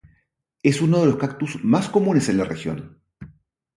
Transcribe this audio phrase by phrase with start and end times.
[0.63, 3.03] Es uno de los cactus más comunes en la región.